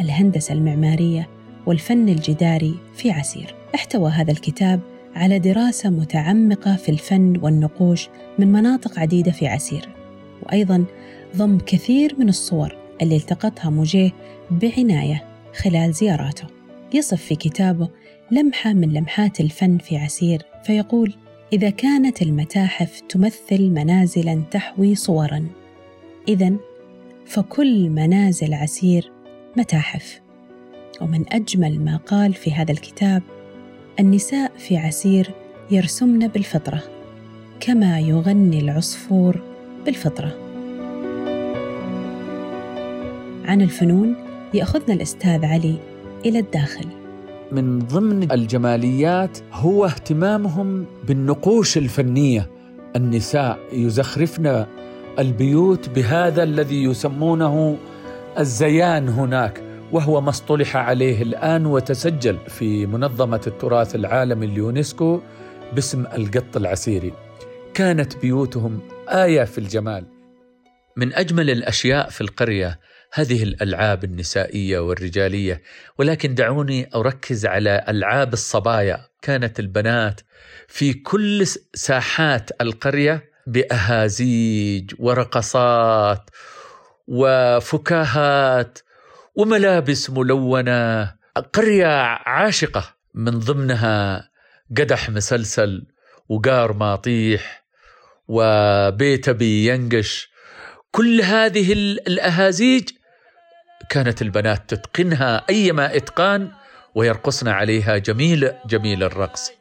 الهندسة 0.00 0.54
المعمارية 0.54 1.28
والفن 1.66 2.08
الجداري 2.08 2.74
في 2.94 3.10
عسير. 3.10 3.54
احتوى 3.74 4.10
هذا 4.10 4.32
الكتاب 4.32 4.80
على 5.14 5.38
دراسة 5.38 5.90
متعمقة 5.90 6.76
في 6.76 6.88
الفن 6.88 7.40
والنقوش 7.42 8.08
من 8.38 8.52
مناطق 8.52 8.98
عديدة 8.98 9.32
في 9.32 9.46
عسير. 9.46 9.88
وأيضا 10.42 10.84
ضم 11.36 11.58
كثير 11.58 12.16
من 12.18 12.28
الصور 12.28 12.76
اللي 13.02 13.16
التقطها 13.16 13.70
موجيه 13.70 14.10
بعناية 14.50 15.24
خلال 15.62 15.92
زياراته. 15.92 16.44
يصف 16.94 17.22
في 17.22 17.34
كتابه 17.34 17.88
لمحة 18.30 18.72
من 18.72 18.92
لمحات 18.92 19.40
الفن 19.40 19.78
في 19.78 19.96
عسير 19.96 20.42
فيقول 20.64 21.14
إذا 21.52 21.70
كانت 21.70 22.22
المتاحف 22.22 23.00
تمثل 23.08 23.70
منازلا 23.70 24.42
تحوي 24.50 24.94
صورا 24.94 25.46
إذا 26.28 26.52
فكل 27.26 27.90
منازل 27.90 28.54
عسير 28.54 29.12
متاحف. 29.56 30.20
ومن 31.00 31.24
أجمل 31.32 31.80
ما 31.80 31.96
قال 31.96 32.34
في 32.34 32.52
هذا 32.52 32.72
الكتاب 32.72 33.22
النساء 34.00 34.52
في 34.58 34.76
عسير 34.76 35.30
يرسمن 35.70 36.28
بالفطرة 36.28 36.82
كما 37.60 38.00
يغني 38.00 38.60
العصفور 38.60 39.40
بالفطرة. 39.86 40.34
عن 43.44 43.62
الفنون 43.62 44.14
يأخذنا 44.54 44.94
الأستاذ 44.94 45.44
علي 45.44 45.76
إلى 46.26 46.38
الداخل. 46.38 46.86
من 47.52 47.78
ضمن 47.78 48.32
الجماليات 48.32 49.38
هو 49.52 49.84
اهتمامهم 49.84 50.86
بالنقوش 51.08 51.78
الفنية. 51.78 52.50
النساء 52.96 53.58
يزخرفن 53.72 54.66
البيوت 55.20 55.88
بهذا 55.88 56.42
الذي 56.42 56.84
يسمونه 56.84 57.78
الزيان 58.38 59.08
هناك 59.08 59.62
وهو 59.92 60.20
ما 60.20 60.30
اصطلح 60.30 60.76
عليه 60.76 61.22
الآن 61.22 61.66
وتسجل 61.66 62.38
في 62.48 62.86
منظمة 62.86 63.40
التراث 63.46 63.94
العالمي 63.94 64.46
اليونسكو 64.46 65.20
باسم 65.72 66.06
القط 66.06 66.56
العسيري. 66.56 67.12
كانت 67.74 68.16
بيوتهم 68.16 68.80
آية 69.08 69.44
في 69.44 69.58
الجمال. 69.58 70.04
من 70.96 71.14
أجمل 71.14 71.50
الأشياء 71.50 72.08
في 72.08 72.20
القرية 72.20 72.80
هذه 73.12 73.42
الألعاب 73.42 74.04
النسائية 74.04 74.78
والرجالية 74.78 75.62
ولكن 75.98 76.34
دعوني 76.34 76.88
أركز 76.94 77.46
على 77.46 77.84
ألعاب 77.88 78.32
الصبايا. 78.32 79.00
كانت 79.22 79.60
البنات 79.60 80.20
في 80.68 80.92
كل 80.92 81.46
ساحات 81.74 82.50
القرية 82.60 83.29
بأهازيج 83.46 84.94
ورقصات 84.98 86.30
وفكاهات 87.08 88.78
وملابس 89.34 90.10
ملونة. 90.10 91.14
قرية 91.52 91.86
عاشقة 92.26 92.84
من 93.14 93.38
ضمنها 93.38 94.30
قدح 94.78 95.10
مسلسل 95.10 95.86
وقار 96.28 96.72
ماطيح 96.72 97.64
وبيت 98.28 99.30
بينقش 99.30 100.30
كل 100.90 101.20
هذه 101.20 101.72
الأهازيج 101.72 102.88
كانت 103.90 104.22
البنات 104.22 104.74
تتقنها 104.74 105.46
أيما 105.50 105.96
إتقان 105.96 106.50
ويرقصن 106.94 107.48
عليها 107.48 107.98
جميل 107.98 108.52
جميل 108.66 109.02
الرقص. 109.02 109.52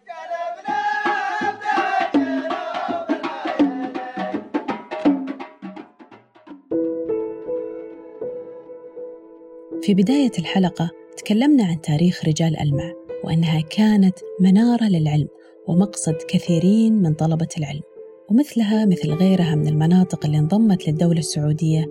في 9.89 9.95
بداية 9.95 10.31
الحلقة 10.39 10.91
تكلمنا 11.17 11.63
عن 11.63 11.81
تاريخ 11.81 12.25
رجال 12.25 12.59
ألمع 12.59 12.93
وأنها 13.23 13.61
كانت 13.61 14.19
منارة 14.39 14.83
للعلم 14.83 15.27
ومقصد 15.67 16.15
كثيرين 16.27 16.93
من 16.93 17.13
طلبة 17.13 17.47
العلم. 17.57 17.81
ومثلها 18.31 18.85
مثل 18.85 19.13
غيرها 19.13 19.55
من 19.55 19.67
المناطق 19.67 20.25
اللي 20.25 20.39
انضمت 20.39 20.87
للدولة 20.87 21.19
السعودية 21.19 21.85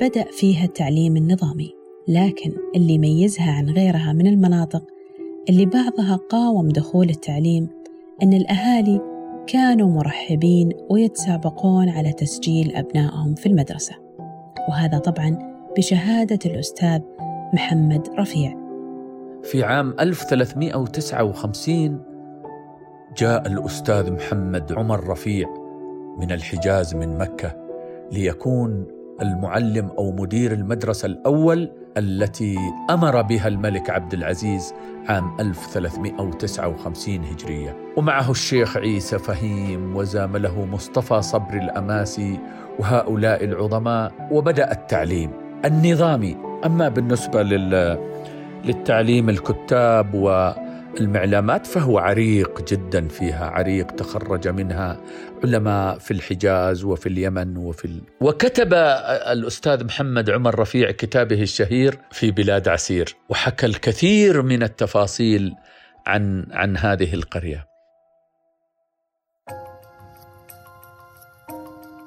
بدأ 0.00 0.24
فيها 0.30 0.64
التعليم 0.64 1.16
النظامي. 1.16 1.74
لكن 2.08 2.52
اللي 2.76 2.94
يميزها 2.94 3.52
عن 3.52 3.70
غيرها 3.70 4.12
من 4.12 4.26
المناطق 4.26 4.82
اللي 5.48 5.66
بعضها 5.66 6.16
قاوم 6.16 6.68
دخول 6.68 7.10
التعليم 7.10 7.68
أن 8.22 8.32
الأهالي 8.32 9.00
كانوا 9.46 9.90
مرحبين 9.90 10.72
ويتسابقون 10.90 11.88
على 11.88 12.12
تسجيل 12.12 12.76
أبنائهم 12.76 13.34
في 13.34 13.46
المدرسة. 13.46 13.94
وهذا 14.68 14.98
طبعا 14.98 15.56
بشهادة 15.76 16.38
الأستاذ 16.46 17.00
محمد 17.54 18.08
رفيع. 18.18 18.56
في 19.42 19.64
عام 19.64 19.94
1359 20.00 22.00
جاء 23.16 23.46
الأستاذ 23.46 24.12
محمد 24.12 24.72
عمر 24.72 25.08
رفيع 25.08 25.48
من 26.18 26.32
الحجاز 26.32 26.94
من 26.94 27.18
مكة 27.18 27.56
ليكون 28.12 28.86
المعلم 29.22 29.90
أو 29.98 30.12
مدير 30.12 30.52
المدرسة 30.52 31.06
الأول 31.06 31.72
التي 31.96 32.56
أمر 32.90 33.22
بها 33.22 33.48
الملك 33.48 33.90
عبد 33.90 34.14
العزيز 34.14 34.74
عام 35.08 35.36
1359 35.40 37.24
هجرية. 37.24 37.76
ومعه 37.96 38.30
الشيخ 38.30 38.76
عيسى 38.76 39.18
فهيم 39.18 39.96
وزامله 39.96 40.64
مصطفى 40.64 41.22
صبر 41.22 41.54
الأماسي 41.54 42.38
وهؤلاء 42.78 43.44
العظماء 43.44 44.12
وبدأ 44.32 44.72
التعليم. 44.72 45.30
النظامي 45.64 46.45
أما 46.64 46.88
بالنسبة 46.88 47.42
لل... 47.42 47.98
للتعليم 48.64 49.28
الكتاب 49.28 50.14
والمعلمات 50.14 51.66
فهو 51.66 51.98
عريق 51.98 52.72
جدا 52.72 53.08
فيها 53.08 53.46
عريق 53.46 53.86
تخرج 53.86 54.48
منها 54.48 55.00
علماء 55.44 55.98
في 55.98 56.10
الحجاز 56.10 56.84
وفي 56.84 57.08
اليمن 57.08 57.56
وفي 57.56 57.84
ال... 57.84 58.00
وكتب 58.20 58.74
الأستاذ 59.32 59.84
محمد 59.84 60.30
عمر 60.30 60.58
رفيع 60.58 60.90
كتابه 60.90 61.42
الشهير 61.42 61.98
في 62.10 62.30
بلاد 62.30 62.68
عسير 62.68 63.16
وحكى 63.28 63.66
الكثير 63.66 64.42
من 64.42 64.62
التفاصيل 64.62 65.54
عن 66.06 66.46
عن 66.52 66.76
هذه 66.76 67.14
القرية. 67.14 67.75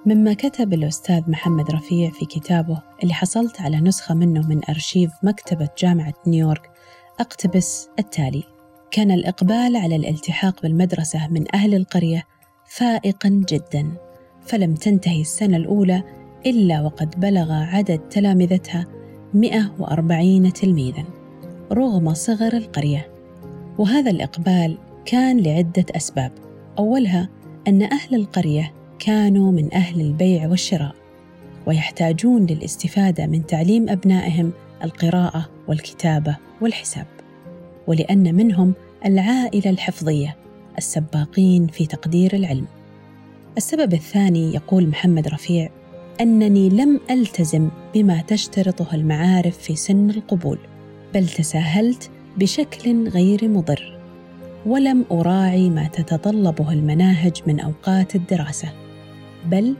مما 0.05 0.33
كتب 0.33 0.73
الأستاذ 0.73 1.21
محمد 1.27 1.71
رفيع 1.71 2.09
في 2.09 2.25
كتابه 2.25 2.81
اللي 3.03 3.13
حصلت 3.13 3.61
على 3.61 3.77
نسخة 3.77 4.15
منه 4.15 4.47
من 4.47 4.61
أرشيف 4.69 5.11
مكتبة 5.23 5.69
جامعة 5.77 6.13
نيويورك 6.27 6.71
أقتبس 7.19 7.89
التالي. 7.99 8.43
كان 8.91 9.11
الإقبال 9.11 9.75
على 9.75 9.95
الالتحاق 9.95 10.61
بالمدرسة 10.61 11.27
من 11.27 11.55
أهل 11.55 11.75
القرية 11.75 12.23
فائقا 12.67 13.29
جدا 13.49 13.91
فلم 14.45 14.75
تنتهي 14.75 15.21
السنة 15.21 15.57
الأولى 15.57 16.03
إلا 16.45 16.81
وقد 16.81 17.19
بلغ 17.19 17.51
عدد 17.51 17.99
تلامذتها 17.99 18.85
140 19.33 20.53
تلميذا 20.53 21.03
رغم 21.71 22.13
صغر 22.13 22.53
القرية. 22.53 23.11
وهذا 23.77 24.11
الإقبال 24.11 24.77
كان 25.05 25.39
لعدة 25.39 25.85
أسباب. 25.95 26.31
أولها 26.77 27.29
أن 27.67 27.83
أهل 27.83 28.15
القرية 28.15 28.78
كانوا 28.99 29.51
من 29.51 29.73
أهل 29.73 30.01
البيع 30.01 30.47
والشراء 30.47 30.95
ويحتاجون 31.65 32.45
للاستفادة 32.45 33.27
من 33.27 33.45
تعليم 33.45 33.89
أبنائهم 33.89 34.51
القراءة 34.83 35.49
والكتابة 35.67 36.37
والحساب 36.61 37.07
ولأن 37.87 38.35
منهم 38.35 38.73
العائلة 39.05 39.69
الحفظية 39.69 40.35
السباقين 40.77 41.67
في 41.67 41.85
تقدير 41.85 42.35
العلم. 42.35 42.65
السبب 43.57 43.93
الثاني 43.93 44.53
يقول 44.53 44.87
محمد 44.87 45.27
رفيع 45.27 45.69
أنني 46.21 46.69
لم 46.69 46.99
ألتزم 47.09 47.69
بما 47.93 48.21
تشترطه 48.21 48.95
المعارف 48.95 49.57
في 49.57 49.75
سن 49.75 50.09
القبول 50.09 50.57
بل 51.13 51.27
تساهلت 51.27 52.09
بشكل 52.37 53.09
غير 53.09 53.47
مضر 53.47 53.99
ولم 54.65 55.05
أراعي 55.11 55.69
ما 55.69 55.87
تتطلبه 55.87 56.71
المناهج 56.71 57.41
من 57.47 57.59
أوقات 57.59 58.15
الدراسة. 58.15 58.88
بل 59.45 59.75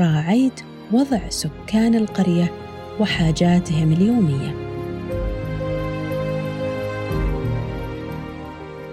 راعيت 0.00 0.60
وضع 0.92 1.28
سكان 1.28 1.94
القرية 1.94 2.52
وحاجاتهم 3.00 3.92
اليومية. 3.92 4.54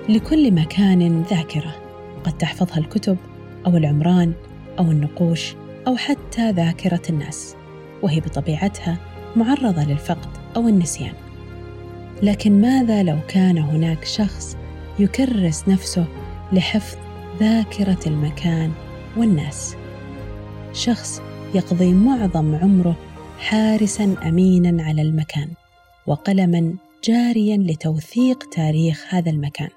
لكل 0.09 0.51
مكان 0.51 1.21
ذاكرة 1.21 1.75
قد 2.23 2.37
تحفظها 2.37 2.77
الكتب 2.77 3.17
أو 3.65 3.77
العمران 3.77 4.33
أو 4.79 4.91
النقوش 4.91 5.55
أو 5.87 5.97
حتى 5.97 6.51
ذاكرة 6.51 7.01
الناس 7.09 7.55
وهي 8.01 8.19
بطبيعتها 8.19 8.97
معرضة 9.35 9.83
للفقد 9.83 10.29
أو 10.55 10.67
النسيان. 10.67 11.13
لكن 12.23 12.61
ماذا 12.61 13.03
لو 13.03 13.17
كان 13.27 13.57
هناك 13.57 14.05
شخص 14.05 14.57
يكرس 14.99 15.67
نفسه 15.67 16.05
لحفظ 16.53 16.97
ذاكرة 17.39 17.99
المكان 18.07 18.71
والناس؟ 19.17 19.75
شخص 20.75 21.21
يقضي 21.53 21.93
معظم 21.93 22.55
عمره 22.55 22.95
حارسا 23.39 24.15
امينا 24.23 24.83
على 24.83 25.01
المكان 25.01 25.47
وقلما 26.07 26.73
جاريا 27.03 27.57
لتوثيق 27.57 28.49
تاريخ 28.49 29.05
هذا 29.09 29.29
المكان. 29.29 29.69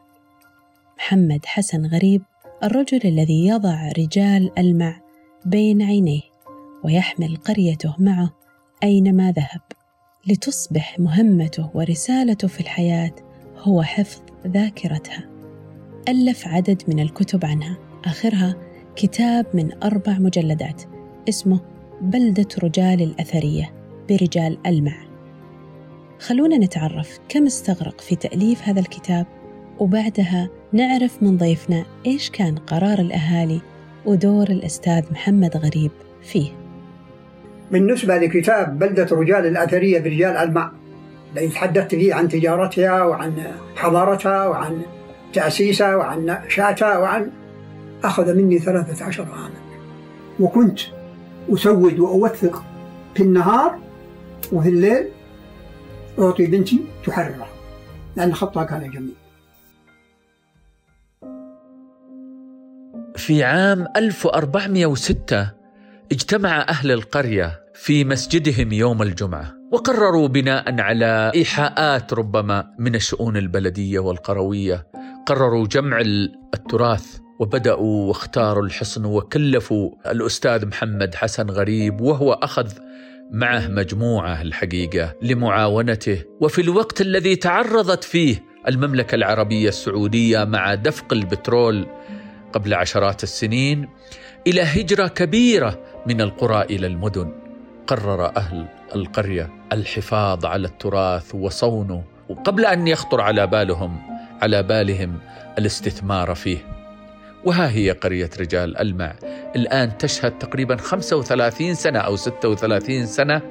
محمد 0.98 1.46
حسن 1.46 1.86
غريب 1.86 2.22
الرجل 2.62 3.00
الذي 3.04 3.46
يضع 3.46 3.88
رجال 3.98 4.58
ألمع 4.58 5.00
بين 5.44 5.82
عينيه 5.82 6.20
ويحمل 6.84 7.36
قريته 7.36 7.94
معه 7.98 8.30
أينما 8.82 9.32
ذهب 9.32 9.60
لتصبح 10.26 10.98
مهمته 10.98 11.70
ورسالته 11.74 12.48
في 12.48 12.60
الحياة 12.60 13.14
هو 13.58 13.82
حفظ 13.82 14.20
ذاكرتها. 14.46 15.28
ألف 16.08 16.48
عدد 16.48 16.82
من 16.88 17.00
الكتب 17.00 17.44
عنها 17.44 17.78
آخرها 18.04 18.67
كتاب 18.98 19.46
من 19.54 19.82
أربع 19.82 20.12
مجلدات 20.18 20.82
اسمه 21.28 21.60
بلدة 22.00 22.48
رجال 22.62 23.02
الأثرية 23.02 23.72
برجال 24.08 24.58
ألمع. 24.66 24.92
خلونا 26.20 26.58
نتعرف 26.58 27.18
كم 27.28 27.46
استغرق 27.46 28.00
في 28.00 28.16
تأليف 28.16 28.62
هذا 28.62 28.80
الكتاب 28.80 29.26
وبعدها 29.78 30.48
نعرف 30.72 31.22
من 31.22 31.36
ضيفنا 31.36 31.84
إيش 32.06 32.30
كان 32.30 32.56
قرار 32.56 32.98
الأهالي 32.98 33.60
ودور 34.06 34.48
الأستاذ 34.48 35.12
محمد 35.12 35.56
غريب 35.56 35.90
فيه. 36.22 36.50
بالنسبة 37.70 38.16
لكتاب 38.16 38.78
بلدة 38.78 39.16
رجال 39.16 39.46
الأثرية 39.46 40.00
برجال 40.00 40.36
ألمع 40.36 40.72
الذي 41.32 41.48
تحدثت 41.48 41.94
فيه 41.94 42.14
عن 42.14 42.28
تجارتها 42.28 43.04
وعن 43.04 43.32
حضارتها 43.76 44.46
وعن 44.46 44.82
تأسيسها 45.32 45.96
وعن 45.96 46.38
نشاتها 46.46 46.98
وعن 46.98 47.30
أخذ 48.04 48.34
مني 48.34 48.58
ثلاثة 48.58 49.04
عشر 49.04 49.22
عاما. 49.32 49.60
وكنت 50.40 50.80
أسود 51.48 51.98
وأوثق 51.98 52.64
في 53.14 53.22
النهار 53.22 53.78
وفي 54.52 54.68
الليل 54.68 55.08
أعطي 56.18 56.46
بنتي 56.46 56.84
تحررها 57.04 57.48
لأن 58.16 58.34
خطها 58.34 58.64
كان 58.64 58.90
جميل. 58.90 59.14
في 63.16 63.44
عام 63.44 63.86
1406 63.96 65.50
اجتمع 66.12 66.66
أهل 66.68 66.90
القرية 66.90 67.60
في 67.74 68.04
مسجدهم 68.04 68.72
يوم 68.72 69.02
الجمعة 69.02 69.54
وقرروا 69.72 70.28
بناء 70.28 70.80
على 70.80 71.32
إيحاءات 71.34 72.14
ربما 72.14 72.74
من 72.78 72.94
الشؤون 72.94 73.36
البلدية 73.36 73.98
والقروية. 73.98 74.86
قرروا 75.26 75.66
جمع 75.66 76.00
التراث 76.54 77.18
وبدأوا 77.38 78.08
واختاروا 78.08 78.64
الحصن 78.64 79.04
وكلفوا 79.04 79.90
الأستاذ 80.06 80.66
محمد 80.66 81.14
حسن 81.14 81.50
غريب 81.50 82.00
وهو 82.00 82.32
أخذ 82.32 82.72
معه 83.30 83.68
مجموعة 83.68 84.42
الحقيقة 84.42 85.14
لمعاونته. 85.22 86.24
وفي 86.40 86.60
الوقت 86.60 87.00
الذي 87.00 87.36
تعرضت 87.36 88.04
فيه 88.04 88.44
المملكة 88.68 89.14
العربية 89.14 89.68
السعودية 89.68 90.44
مع 90.44 90.74
دفق 90.74 91.12
البترول 91.12 91.86
قبل 92.52 92.74
عشرات 92.74 93.22
السنين 93.22 93.88
إلى 94.46 94.62
هجرة 94.62 95.08
كبيرة 95.08 95.82
من 96.06 96.20
القرى 96.20 96.62
إلى 96.62 96.86
المدن 96.86 97.32
قرر 97.86 98.36
أهل 98.36 98.66
القرية 98.94 99.50
الحفاظ 99.72 100.46
على 100.46 100.68
التراث 100.68 101.34
وصونه 101.34 102.04
وقبل 102.28 102.64
أن 102.64 102.88
يخطر 102.88 103.20
على 103.20 103.46
بالهم 103.46 103.98
على 104.42 104.62
بالهم 104.62 105.18
الاستثمار 105.58 106.34
فيه. 106.34 106.77
وها 107.44 107.70
هي 107.70 107.90
قرية 107.90 108.30
رجال 108.40 108.78
ألمع. 108.78 109.14
الآن 109.56 109.98
تشهد 109.98 110.38
تقريبا 110.38 110.76
35 110.76 111.74
سنة 111.74 111.98
أو 111.98 112.16
36 112.16 113.06
سنة 113.06 113.42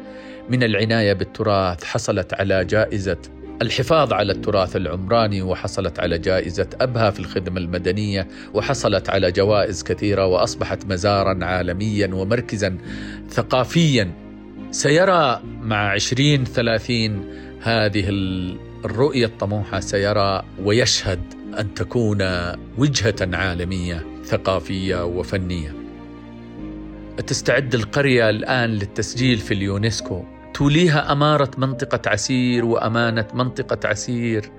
من 0.49 0.63
العناية 0.63 1.13
بالتراث 1.13 1.83
حصلت 1.83 2.33
على 2.33 2.65
جائزة 2.65 3.17
الحفاظ 3.61 4.13
على 4.13 4.31
التراث 4.31 4.75
العمراني 4.75 5.41
وحصلت 5.41 5.99
على 5.99 6.17
جائزة 6.17 6.69
أبها 6.81 7.11
في 7.11 7.19
الخدمة 7.19 7.59
المدنية 7.59 8.27
وحصلت 8.53 9.09
على 9.09 9.31
جوائز 9.31 9.83
كثيرة 9.83 10.25
وأصبحت 10.25 10.85
مزارا 10.85 11.45
عالميا 11.45 12.09
ومركزا 12.13 12.77
ثقافيا. 13.29 14.11
سيرى 14.71 15.41
مع 15.61 15.91
عشرين 15.91 16.45
ثلاثين 16.45 17.23
هذه 17.61 18.09
الرؤية 18.85 19.25
الطموحة 19.25 19.79
سيرى 19.79 20.43
ويشهد 20.63 21.36
أن 21.59 21.73
تكون 21.73 22.21
وجهة 22.77 23.15
عالمية 23.33 24.05
ثقافية 24.25 25.05
وفنية. 25.05 25.75
تستعد 27.27 27.75
القرية 27.75 28.29
الآن 28.29 28.69
للتسجيل 28.69 29.37
في 29.37 29.53
اليونسكو؟ 29.53 30.23
توليها 30.53 31.11
أمارة 31.11 31.51
منطقة 31.57 32.09
عسير 32.09 32.65
وأمانة 32.65 33.27
منطقة 33.33 33.89
عسير 33.89 34.51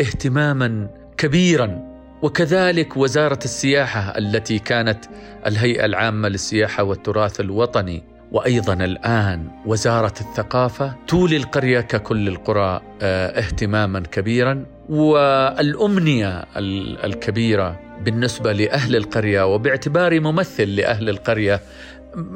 اهتماما 0.00 0.90
كبيرا. 1.16 1.88
وكذلك 2.22 2.96
وزارة 2.96 3.38
السياحة 3.44 4.18
التي 4.18 4.58
كانت 4.58 5.04
الهيئة 5.46 5.84
العامة 5.84 6.28
للسياحة 6.28 6.82
والتراث 6.82 7.40
الوطني. 7.40 8.17
وأيضا 8.32 8.72
الآن 8.72 9.48
وزارة 9.66 10.14
الثقافة 10.20 10.94
تولي 11.08 11.36
القرية 11.36 11.80
ككل 11.80 12.28
القرى 12.28 12.80
آه 13.02 13.38
اهتماما 13.38 14.00
كبيرا 14.00 14.64
والأمنية 14.88 16.44
الكبيرة 17.04 17.80
بالنسبة 18.04 18.52
لأهل 18.52 18.96
القرية 18.96 19.54
وباعتباري 19.54 20.20
ممثل 20.20 20.76
لأهل 20.76 21.08
القرية 21.08 21.60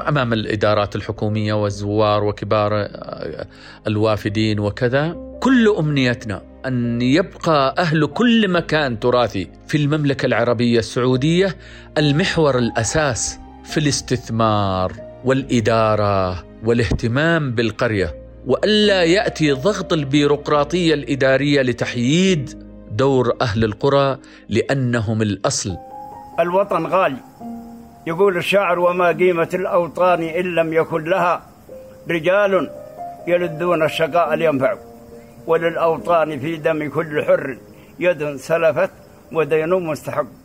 أمام 0.09 0.33
الإدارات 0.33 0.96
الحكومية 0.96 1.52
والزوار 1.55 2.24
وكبار 2.24 2.88
الوافدين 3.87 4.61
وكذا 4.61 5.16
كل 5.40 5.74
أمنيتنا 5.78 6.42
أن 6.66 7.02
يبقى 7.02 7.74
أهل 7.78 8.07
كل 8.07 8.48
مكان 8.50 9.00
تراثي 9.00 9.48
في 9.68 9.76
المملكة 9.76 10.26
العربية 10.26 10.78
السعودية 10.78 11.57
المحور 11.98 12.59
الأساس 12.59 13.38
في 13.64 13.81
الاستثمار. 13.81 15.12
والإدارة 15.25 16.45
والاهتمام 16.65 17.51
بالقرية 17.51 18.15
والا 18.47 19.03
يأتي 19.03 19.53
ضغط 19.53 19.93
البيروقراطية 19.93 20.95
الإدارية 20.95 21.63
لتحييد 21.63 22.63
دور 22.91 23.33
أهل 23.41 23.65
القرى 23.65 24.19
لأنهم 24.49 25.23
الأصل. 25.23 25.77
الوطن 26.41 26.87
غالي. 26.87 27.17
يقول 28.07 28.37
الشاعر 28.37 28.79
وما 28.79 29.09
قيمة 29.09 29.49
الأوطان 29.55 30.23
إن 30.23 30.55
لم 30.55 30.73
يكن 30.73 31.05
لها. 31.05 31.43
رجال 32.11 32.71
يلدون 33.27 33.83
الشقاء 33.83 34.35
لينفعوا 34.35 34.79
وللأوطان 35.47 36.39
في 36.39 36.57
دم 36.57 36.89
كل 36.91 37.25
حر 37.25 37.59
يد 37.99 38.37
سلفت 38.37 38.91
ودين 39.33 39.71
مستحق. 39.71 40.41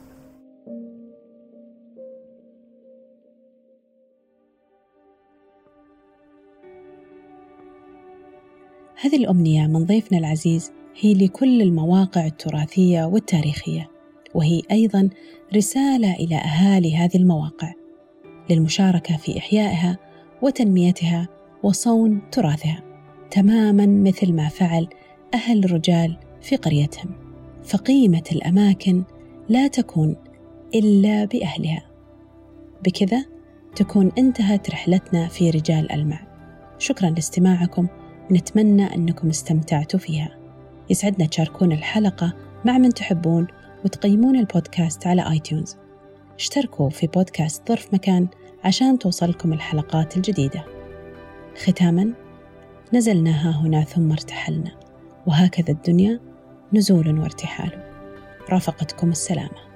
هذه 9.01 9.15
الأمنية 9.15 9.67
من 9.67 9.85
ضيفنا 9.85 10.17
العزيز 10.17 10.71
هي 10.99 11.13
لكل 11.13 11.61
المواقع 11.61 12.25
التراثية 12.25 13.03
والتاريخية 13.03 13.89
وهي 14.35 14.61
أيضا 14.71 15.09
رسالة 15.55 16.13
إلى 16.13 16.35
أهالي 16.35 16.97
هذه 16.97 17.15
المواقع 17.15 17.73
للمشاركة 18.49 19.17
في 19.17 19.37
إحيائها 19.37 19.97
وتنميتها 20.41 21.27
وصون 21.63 22.21
تراثها 22.31 22.83
تماما 23.31 23.85
مثل 23.85 24.33
ما 24.33 24.49
فعل 24.49 24.87
أهل 25.33 25.63
الرجال 25.63 26.17
في 26.41 26.55
قريتهم. 26.55 27.11
فقيمة 27.63 28.23
الأماكن 28.31 29.03
لا 29.49 29.67
تكون 29.67 30.15
إلا 30.75 31.25
بأهلها. 31.25 31.83
بكذا 32.85 33.25
تكون 33.75 34.11
انتهت 34.17 34.69
رحلتنا 34.69 35.27
في 35.27 35.49
رجال 35.49 35.91
المع. 35.91 36.19
شكرا 36.79 37.09
لاستماعكم 37.09 37.87
ونتمنى 38.31 38.95
أنكم 38.95 39.29
استمتعتوا 39.29 39.99
فيها. 39.99 40.37
يسعدنا 40.89 41.27
تشاركون 41.27 41.71
الحلقة 41.71 42.33
مع 42.65 42.77
من 42.77 42.89
تحبون 42.89 43.47
وتقيمون 43.85 44.35
البودكاست 44.35 45.07
على 45.07 45.29
آي 45.31 45.39
تيونز 45.39 45.77
اشتركوا 46.35 46.89
في 46.89 47.07
بودكاست 47.07 47.67
ظرف 47.69 47.93
مكان 47.93 48.27
عشان 48.63 48.99
توصلكم 48.99 49.53
الحلقات 49.53 50.17
الجديدة. 50.17 50.65
ختاما 51.63 52.13
نزلنا 52.93 53.31
ها 53.31 53.51
هنا 53.51 53.83
ثم 53.83 54.11
ارتحلنا 54.11 54.71
وهكذا 55.27 55.69
الدنيا 55.69 56.19
نزول 56.73 57.19
وارتحال. 57.19 57.83
رافقتكم 58.49 59.09
السلامة. 59.09 59.66